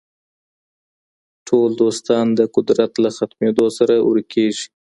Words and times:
ټول 1.47 1.69
دوستان 1.81 2.25
د 2.39 2.41
قدرت 2.55 2.91
له 3.03 3.09
ختمیدو 3.17 3.65
سره 3.77 3.93
ورک 4.07 4.27
کیږي. 4.35 4.65